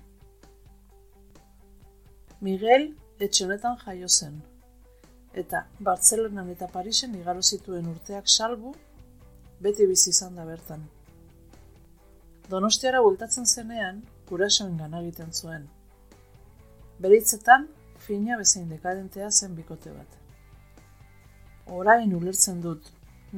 [2.47, 2.89] Miguel
[3.27, 4.39] etxe honetan jaio zen,
[5.43, 8.75] eta Bartzelonan eta Parisen igaro zituen urteak salbu,
[9.63, 10.83] beti bizi izan da bertan.
[12.51, 15.67] Donostiara bultatzen zenean, kurasoen gana egiten zuen.
[17.03, 17.67] Beritzetan,
[18.05, 20.19] fina bezein dekadentea zen bikote bat.
[21.79, 22.89] Orain ulertzen dut,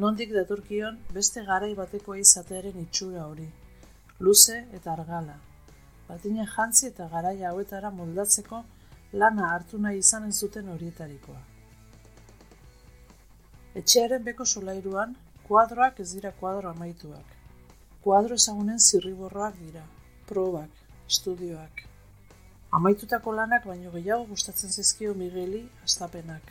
[0.04, 3.46] nondik datorkion beste garai bateko izatearen itxura hori,
[4.20, 5.36] luze eta argala,
[6.08, 8.64] batine jantzi eta garaia hauetara moldatzeko
[9.14, 11.42] lana hartu nahi izanen zuten horietarikoa.
[13.82, 15.16] Etxearen beko solairuan,
[15.48, 17.34] kuadroak ez dira kuadro amaituak.
[18.04, 19.84] Kuadro ezagunen zirriborroak dira,
[20.30, 20.72] probak,
[21.10, 21.84] estudioak.
[22.78, 26.50] Amaitutako lanak baino gehiago gustatzen zizkio Migueli astapenak.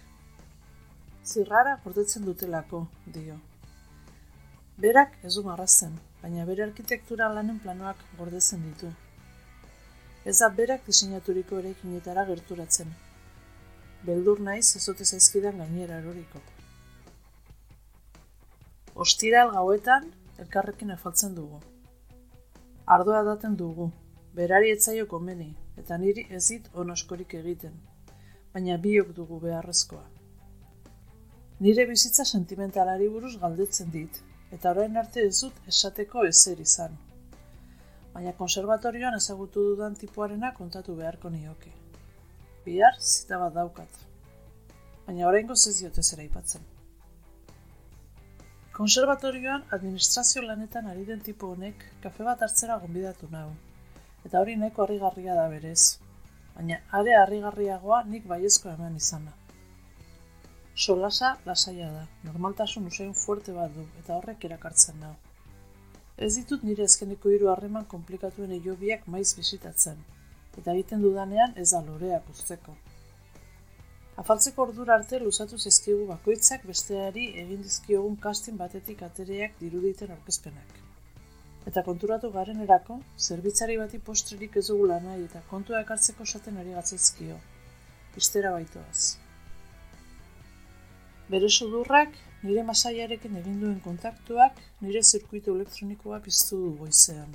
[1.25, 2.87] Zirrara gordetzen dutelako,
[3.19, 3.41] dio.
[4.79, 8.93] Berak ez du marrazen, baina bere arkitektura lanen planoak gordetzen ditu.
[10.25, 12.95] Ez da berak diseinaturiko eraikinetara gerturatzen.
[14.07, 16.41] Beldur naiz ez dute zaizkidan gainera eroriko.
[18.95, 20.05] Ostiral gauetan
[20.39, 21.57] elkarrekin afaltzen dugu.
[22.87, 23.89] Ardoa daten dugu,
[24.39, 25.49] berari etzaio komeni,
[25.81, 27.73] eta niri ez dit onoskorik egiten,
[28.53, 30.05] baina biok dugu beharrezkoa.
[31.67, 34.21] Nire bizitza sentimentalari buruz galdetzen dit,
[34.55, 36.95] eta orain arte ez dut esateko ezer izan.
[38.13, 41.75] Baina konservatorioan ezagutu dudan tipuarena kontatu beharko nioke.
[42.65, 43.99] Bihar zita bat daukat.
[45.09, 46.74] Baina oraingo ez diote zera ipatzen.
[48.75, 53.53] Konservatorioan administrazio lanetan ari den tipo honek kafe bat hartzera gonbidatu nau.
[54.27, 56.01] Eta hori neko harrigarria da berez.
[56.57, 59.31] Baina are harrigarriagoa nik baiezko eman izana.
[60.87, 65.13] Solasa lasaia da, normaltasun usain fuerte bat du, eta horrek erakartzen nau.
[66.19, 70.03] Ez ditut nire ezkeniko hiru harreman komplikatuen eiobiak maiz bisitatzen,
[70.59, 72.75] eta egiten dudanean ez da loreak usteko.
[74.22, 80.77] Afaltzeko ordura arte luzatu zizkigu bakoitzak besteari egin dizkiogun kastin batetik atereak diruditen aurkezpenak.
[81.66, 86.77] Eta konturatu garen erako, zerbitzari bati postrerik ez dugu nahi eta kontua ekartzeko esaten ari
[86.77, 87.38] gatzaizkio.
[88.22, 89.16] Istera baitoaz.
[91.35, 97.35] Bere sudurrak, nire masaiarekin egin duen kontaktuak, nire zirkuitu elektronikoa piztu du goizean.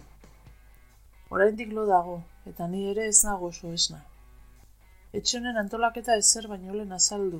[1.29, 2.21] Oraindik lo dago,
[2.53, 3.99] eta ni ere ez nago oso esna.
[5.17, 7.39] Etxonen antolaketa ezer baino lehen azaldu.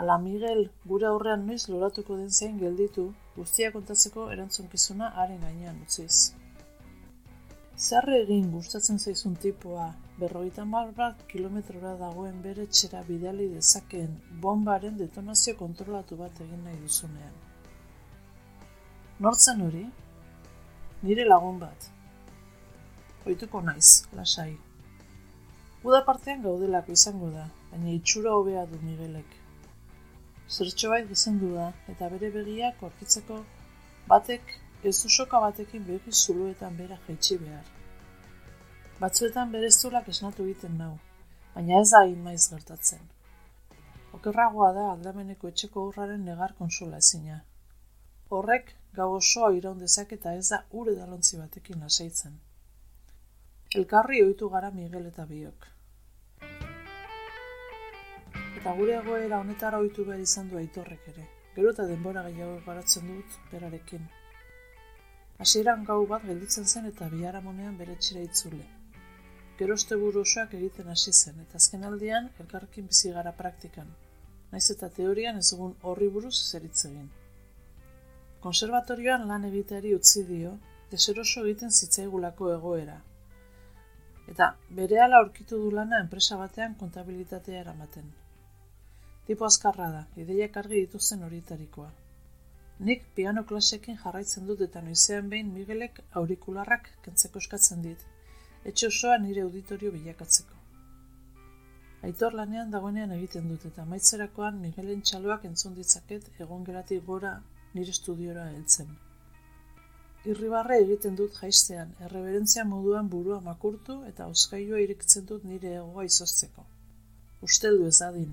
[0.00, 6.18] Ala Miguel gure aurrean noiz loratuko den zein gelditu, guztia kontatzeko erantzunkizuna haren gainean utziz.
[7.76, 9.88] Zer egin gustatzen zaizun tipoa,
[10.20, 14.12] berroita mar bat kilometrora dagoen bere txera bidali dezakeen
[14.44, 17.34] bombaren detonazio kontrolatu bat egin nahi duzunean.
[19.26, 19.82] Nortzen hori?
[21.02, 21.90] Nire lagun bat.
[23.26, 24.52] Oituko naiz, lasai.
[25.84, 29.32] Uda partean gaudelako izango da, baina itxura hobea du Miguelek.
[30.48, 33.36] Zertxo bait gizendu da, eta bere begiak orkitzeko
[34.12, 34.54] batek
[34.90, 37.68] ez soka batekin begi zuluetan bera jaitsi behar.
[39.02, 40.94] Batzuetan bereztulak esnatu egiten nau,
[41.58, 43.04] baina ez da maiz gertatzen.
[44.20, 47.42] Okerragoa da aldameneko etxeko urraren negar konsola ezina.
[48.30, 52.40] Horrek gau osoa iraun dezak eta ez da ure dalontzi batekin lasaitzen.
[53.74, 55.74] Elkarri ohitu gara Miguel eta biok
[58.64, 61.24] eta gure egoera honetara ohitu behar izan du aitorrek ere.
[61.56, 64.06] Gero eta denbora gehiago garatzen dut berarekin.
[65.44, 68.64] Hasieran gau bat gelditzen zen eta biharamonean bere txira itzule.
[69.58, 73.92] Gero buru osoak egiten hasi zen eta azken aldian elkarrekin bizi gara praktikan.
[74.50, 77.10] Naiz eta teorian ez egun horri buruz zeritz egin.
[78.40, 80.58] Konservatorioan lan egiteari utzi dio,
[80.90, 83.02] deseroso egiten zitzaigulako egoera.
[84.32, 88.06] Eta bere ala aurkitu du lana enpresa batean kontabilitatea eramaten.
[89.26, 91.90] Tipo azkarra da, ideiak argi dituzten horietarikoa.
[92.88, 98.02] Nik piano klasekin jarraitzen dut eta noizean behin Miguelek aurikularrak kentzeko eskatzen dit,
[98.72, 100.60] etxe osoa nire auditorio bilakatzeko.
[102.04, 107.38] Aitor lanean dagoenean egiten dut eta maitzerakoan Miguelen txaloak entzun ditzaket egon geratik gora
[107.74, 108.90] nire estudiora heltzen.
[110.24, 116.64] Irribarre egiten dut jaistean, erreberentzia moduan burua makurtu eta oskailua irikitzen dut nire egoa izozteko.
[117.44, 118.32] Uste du ez adin,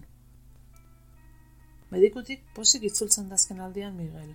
[1.92, 4.30] Medikutik pozik itzultzen dazken aldian Miguel.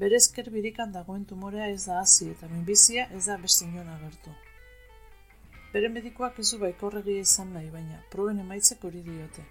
[0.00, 4.34] Bere esker birikan dagoen tumorea ez da hasi eta minbizia ez da beste inon agertu.
[5.72, 9.46] Bere medikoak ez du baikorregi izan nahi, baina proben emaitzek hori diote.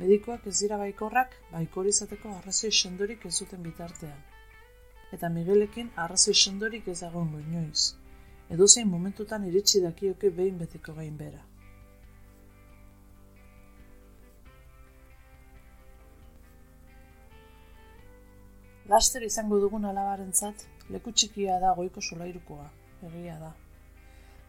[0.00, 4.18] Medikoak ez dira baikorrak, baikor izateko arrazoi sendorik ez duten bitartean.
[5.14, 7.94] Eta Miguelekin arrazoi sendorik ez dagoen inoiz.
[8.54, 11.42] Edo zein momentutan iritsi dakioke behin betiko gain bera.
[18.92, 22.66] Laster izango dugun alabarentzat, leku txikia da goiko solairukoa,
[23.08, 23.54] egia da.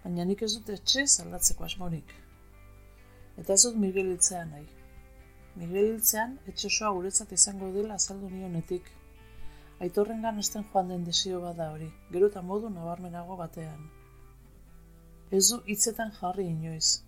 [0.03, 2.11] Baina nik ez dut etxe zaldatzeko asmorik.
[3.37, 4.67] Eta ez dut Miguel hiltzean nahi.
[5.55, 8.91] Miguel hiltzean, etxe guretzat izango dela azaldu nionetik.
[9.83, 13.81] Aitorren gan esten joan den desio bada hori, gero eta modu nabarmenago batean.
[15.37, 17.01] Ez du hitzetan jarri inoiz.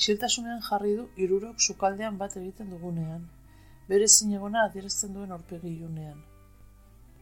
[0.00, 3.22] Isiltasunean jarri du irurok sukaldean bat egiten dugunean,
[3.92, 6.18] bere zinegona adierazten duen orpegi iunean.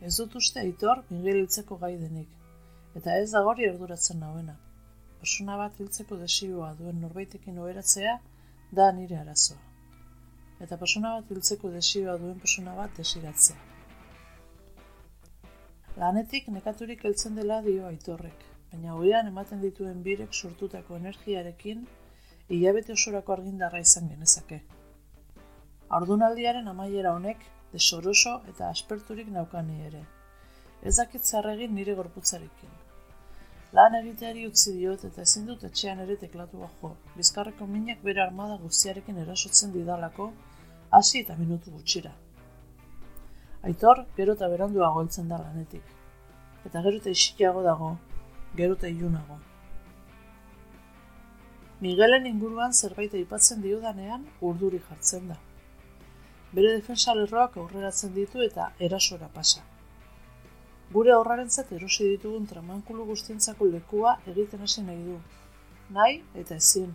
[0.00, 2.28] Ez dut uste aitor Miguel hiltzeko gai denik,
[2.96, 4.56] eta ez da gori erduratzen nauena.
[5.20, 8.20] Persona bat hiltzeko desioa duen norbaitekin oheratzea
[8.80, 9.60] da nire arazoa.
[10.64, 13.77] Eta persona bat hiltzeko desioa duen persona bat desiratzea.
[15.98, 21.80] Lanetik nekaturik heltzen dela dio aitorrek, baina hoian ematen dituen birek sortutako energiarekin
[22.54, 24.60] hilabete osorako argindarra izan genezake.
[25.98, 27.42] Ardunaldiaren amaiera honek,
[27.72, 30.04] desoroso eta asperturik naukani ere.
[30.86, 32.78] Ez dakit zarregin nire gorputzarekin.
[33.74, 36.94] Lan egiteari utzi diot eta ezin dut etxean ere teklatu jo.
[37.16, 40.30] Bizkarreko minak bere armada guztiarekin erasotzen didalako,
[41.00, 42.14] hasi eta minutu gutxira.
[43.66, 45.82] Aitor, gero eta beranduago heltzen da lanetik.
[46.66, 47.96] Eta gero eta isikiago dago,
[48.56, 49.40] gero eta ilunago.
[51.80, 55.38] Miguelen inguruan zerbait aipatzen diodanean urduri jartzen da
[56.52, 59.64] bere defensa lerroak aurreratzen ditu eta erasora pasa.
[60.92, 65.18] Gure aurrarentzat erosi ditugun tramankulu guztientzako lekua egiten hasi nahi du.
[65.96, 66.94] Nahi eta ezin.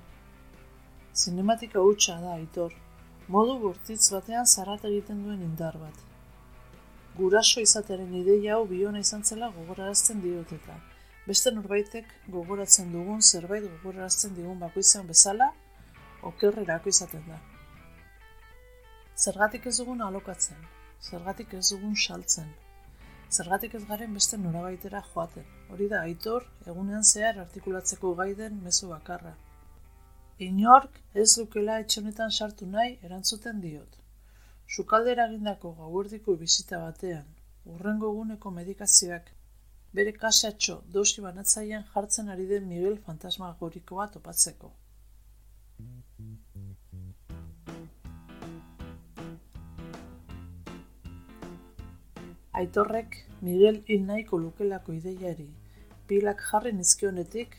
[1.13, 2.73] Zinematika hutsa da, aitor.
[3.27, 6.01] Modu bortitz batean zarat egiten duen indar bat.
[7.17, 10.79] Guraso izatearen ideia hau biona izan zela gogorarazten dioteta.
[11.27, 15.51] Beste norbaitek gogoratzen dugun zerbait gogorarazten digun bakoizan bezala,
[16.31, 17.37] okerrerako izaten da.
[19.15, 20.65] Zergatik ez dugun alokatzen,
[21.11, 22.49] zergatik ez dugun saltzen,
[23.29, 25.45] zergatik ez garen beste norabaitera joaten.
[25.69, 29.35] Hori da, aitor, egunean zehar artikulatzeko gaiden mezu bakarra.
[30.49, 34.02] Inork ez lukela etxonetan sartu nahi erantzuten diot.
[34.67, 37.25] Sukaldera gindako gauerdiko bizita batean,
[37.65, 39.31] urrengo eguneko medikazioak,
[39.93, 44.71] bere kasatxo dosi banatzaian jartzen ari den Miguel fantasma gorikoa topatzeko.
[52.53, 55.49] Aitorrek Miguel hil nahiko lukelako ideiari
[56.07, 57.55] pilak jarri nizkionetik,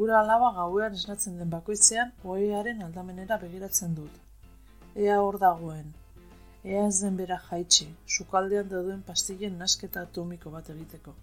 [0.00, 4.20] gura alaba gauean esnatzen den bakoitzean oearen aldamenera begiratzen dut.
[4.94, 5.86] Ea hor dagoen,
[6.68, 11.14] ea ez den bera jaitsi, sukaldean dauduen pastillen nasketa atomiko bat egiteko.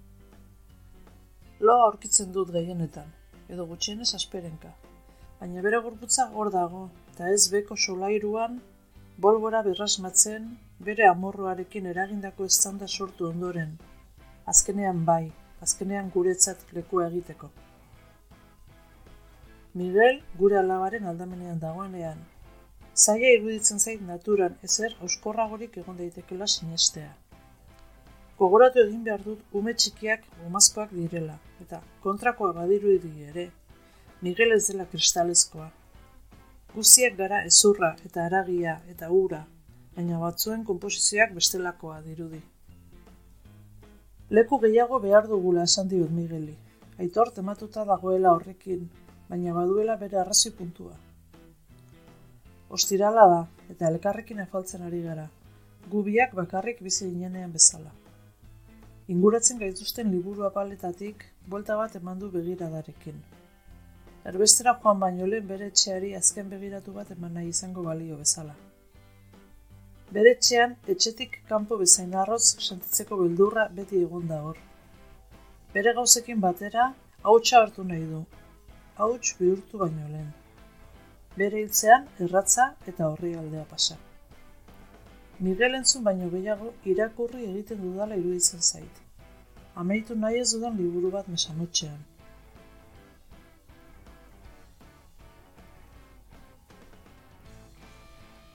[1.59, 3.11] Loa aurkitzen dut gehienetan,
[3.47, 4.71] edo gutxienez asperenka.
[5.39, 8.57] Baina bere gorputza hor dago, eta ez beko solairuan,
[9.21, 10.49] bolbora berrasmatzen,
[10.89, 13.77] bere amorroarekin eragindako estanda sortu ondoren,
[14.47, 17.51] azkenean bai, azkenean guretzat lekua egiteko.
[19.77, 22.25] Miguel gure alabaren aldamenean dagoenean,
[22.99, 27.11] zaila iruditzen zait naturan ezer oskorragorik egon daitekela sinestea.
[28.39, 32.95] Gogoratu egin behar dut ume txikiak gomazkoak direla, eta kontrakoa badiru
[33.29, 33.49] ere,
[34.21, 35.69] Miguel ez dela kristalezkoa.
[36.73, 39.45] Guztiak gara ezurra eta aragia eta ura
[39.95, 42.39] baina batzuen konposizioak bestelakoa dirudi.
[44.37, 46.55] Leku gehiago behar dugula esan diot Migueli.
[46.99, 48.89] Aitor tematuta dagoela horrekin,
[49.29, 50.93] baina baduela bere arrazi puntua.
[52.69, 53.39] Ostirala da,
[53.73, 55.25] eta elkarrekin afaltzen ari gara.
[55.89, 57.91] Gubiak bakarrik bizi inenean bezala.
[59.09, 63.15] Inguratzen gaituzten liburu apaletatik, buelta bat eman du begiradarekin.
[64.31, 68.53] Erbestera joan baino lehen bere etxeari azken begiratu bat eman nahi izango balio bezala.
[70.13, 74.59] Bere etxean, etxetik kanpo bezain arroz sentitzeko bildurra beti egon da hor.
[75.73, 76.91] Bere gauzekin batera,
[77.23, 78.21] hautsa hartu nahi du.
[79.01, 80.29] Hauts bihurtu baino lehen.
[81.37, 83.97] Bere hiltzean, erratza eta horri aldea pasa.
[85.39, 89.03] Miguel entzun baino gehiago irakurri egiten dudala iruditzen zait.
[89.75, 91.99] Ameitu nahi ez dudan liburu bat mesanotxean.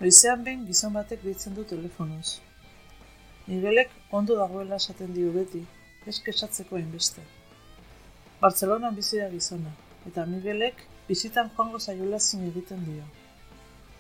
[0.01, 2.41] Noizean behin gizon batek ditzen du telefonoz.
[3.47, 5.63] Miguelek ondo dagoela esaten dio beti,
[6.07, 7.25] ez kesatzeko hainbeste.
[8.43, 9.73] Bartzelonan bizi da gizona,
[10.11, 13.05] eta Miguelek bizitan joango zaiola zin egiten dio.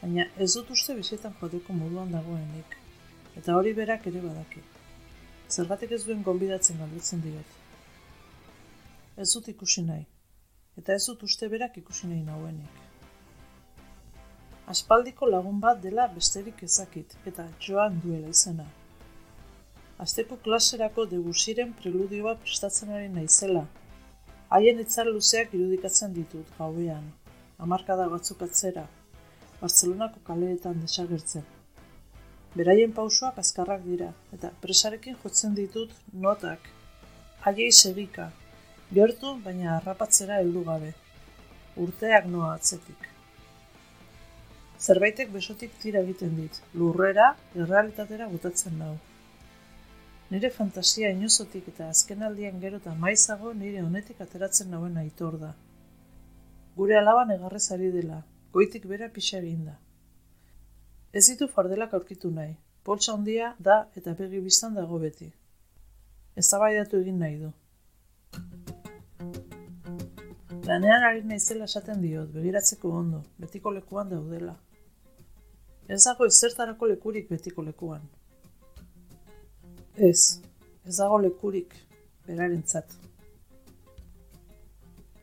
[0.03, 2.77] Baina ez dut uste bizitan joateko moduan dagoenik,
[3.41, 4.63] eta hori berak ere badaki.
[5.49, 7.59] Zergatik ez duen gonbidatzen galdetzen diot.
[9.17, 10.07] Ez dut ikusi nahi,
[10.81, 12.81] eta ez dut uste berak ikusi nahi nauenik.
[14.73, 18.65] Aspaldiko lagun bat dela besterik ezakit, eta joan duela izena.
[20.05, 23.67] Azteko klaserako degusiren preludioa prestatzen ari naizela.
[24.55, 27.07] Haien itzar luzeak irudikatzen ditut, gauean.
[27.65, 28.85] Amarkada batzuk atzera.
[29.63, 31.43] Barcelonako kaleetan desagertzen.
[32.55, 35.97] Beraien pausoak azkarrak dira, eta presarekin jotzen ditut
[36.27, 36.69] notak.
[37.43, 38.29] Haiei segika.
[38.99, 40.93] Gertu, baina harrapatzera heldu gabe.
[41.87, 43.09] Urteak noa atzetik.
[44.79, 48.95] Zerbaitek besotik tira egiten dit, lurrera, errealitatera gutatzen nau.
[50.31, 55.51] Nire fantasia inozotik eta azken aldian gero eta maizago nire honetik ateratzen nauen aitor da.
[56.77, 58.23] Gure alaban egarrez ari dela,
[58.53, 59.77] goitik bera pixa egin da.
[61.13, 65.31] Ez ditu fardelak aurkitu nahi, poltsa handia da eta begi biztan dago beti.
[66.37, 67.53] Ez egin nahi du.
[70.67, 74.57] Lanean ari naizela esaten diot, begiratzeko ondo, betiko lekuan daudela.
[75.87, 78.01] Ez dago ezertarako lekurik betiko lekuan.
[79.97, 80.41] Ez,
[80.83, 81.75] ez dago lekurik
[82.27, 82.91] berarentzat.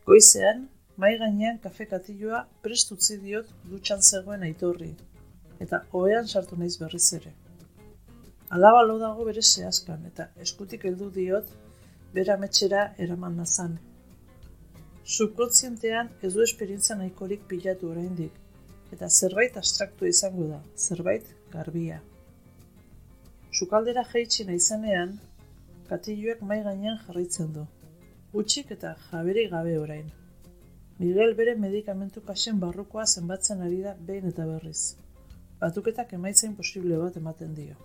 [0.05, 4.93] Goizean, mai gainean kafe katilloa prest utzi diot dutxan zegoen aitorri,
[5.59, 7.34] eta hoean sartu naiz berriz ere.
[8.49, 11.51] Alaba lo dago bere zehazkan, eta eskutik heldu diot
[12.13, 13.76] bera metxera eraman nazan.
[15.03, 18.32] Subkontzientean ez du esperientzia nahikorik pilatu oraindik,
[18.91, 21.99] eta zerbait abstraktu izango da, zerbait garbia.
[23.51, 25.09] Sukaldera jaitsi naizenean,
[25.89, 27.65] katilloek mai gainean jarraitzen du.
[28.41, 30.05] Utxik eta jaberi gabe orain.
[30.99, 34.95] Miguel bere medikamentu kasen barrukoa zenbatzen ari da behin eta berriz.
[35.59, 37.75] Batuketak emaitzain posible bat ematen dio.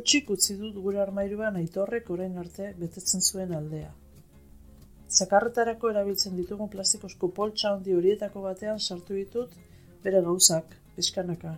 [0.00, 3.90] Utxik utzi dut gure armairuan aitorrek orain arte betetzen zuen aldea.
[5.08, 9.56] Zakarretarako erabiltzen ditugun plastikozko poltsa handi horietako batean sartu ditut
[10.04, 11.56] bere gauzak, pizkanaka.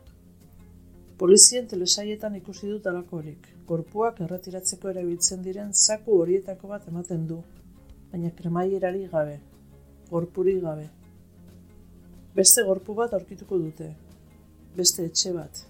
[1.23, 3.45] Polizien telesaietan ikusi dut alakorik.
[3.69, 7.37] Gorpuak erretiratzeko erabiltzen diren zaku horietako bat ematen du,
[8.11, 9.37] baina kremaierari gabe,
[10.11, 10.89] gorpuri gabe.
[12.35, 13.93] Beste gorpu bat aurkituko dute,
[14.75, 15.63] beste etxe bat.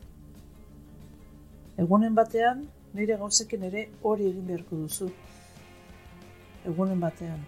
[1.85, 2.65] Egunen batean,
[2.97, 5.13] nire gauzekin ere hori egin beharko duzu.
[6.73, 7.45] Egunen batean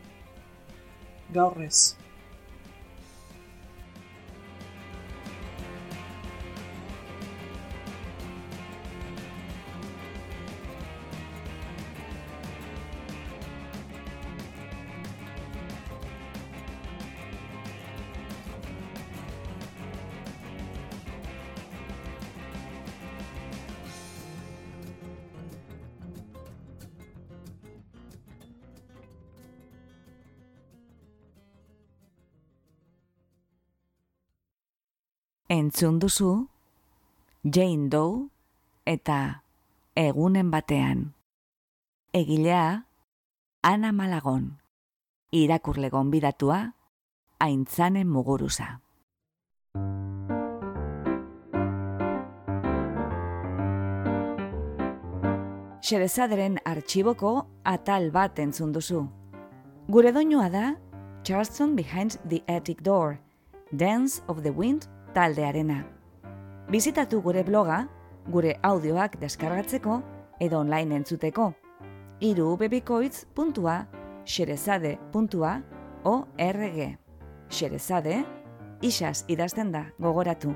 [1.33, 1.57] gaur
[35.75, 36.47] Entzun duzu,
[37.43, 38.29] Jane Doe
[38.87, 39.43] eta
[39.99, 41.01] Egunen batean.
[42.15, 42.87] Egilea,
[43.61, 44.61] Ana Malagon.
[45.33, 46.61] Irakurle gonbidatua,
[47.41, 48.69] Aintzane Muguruza.
[55.83, 59.09] Xerezaderen artxiboko atal bat entzun duzu.
[59.91, 60.77] Gure doinua da
[61.25, 63.19] Charleston Behind the Attic Door,
[63.75, 65.85] Dance of the Wind taldearena.
[66.71, 67.87] Bizitatu gure bloga,
[68.27, 70.03] gure audioak deskargatzeko
[70.41, 71.53] edo online entzuteko.
[72.21, 72.59] Iru
[74.25, 76.99] xerezade.org
[77.51, 78.25] Xerezade,
[78.83, 80.55] isaz idazten da gogoratu.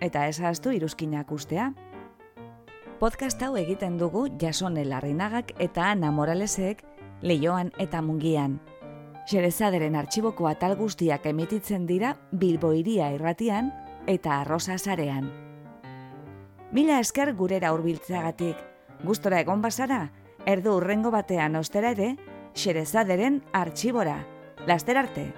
[0.00, 1.72] Eta ezaztu iruzkinak ustea.
[2.98, 6.82] Podcast hau egiten dugu jasone larrinagak eta Ana Moralesek
[7.22, 8.60] leioan eta mungian.
[9.30, 13.68] Xerezaderen artxiboko atal guztiak emititzen dira Bilboiria irratian
[14.10, 15.28] eta Arrosa sarean.
[16.74, 18.56] Mila esker gurera hurbiltzeagatik.
[19.06, 20.00] Gustora egon bazara,
[20.50, 22.16] erdu urrengo batean ostera ere,
[22.58, 24.18] Xerezaderen artxibora.
[24.66, 25.28] Laster arte!